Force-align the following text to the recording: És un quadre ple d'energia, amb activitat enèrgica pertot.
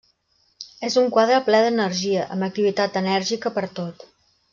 És 0.87 0.95
un 1.01 1.09
quadre 1.17 1.35
ple 1.49 1.59
d'energia, 1.65 2.23
amb 2.37 2.47
activitat 2.47 2.97
enèrgica 3.03 3.53
pertot. 3.59 4.09